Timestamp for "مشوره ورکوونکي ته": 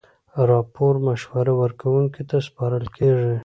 1.07-2.37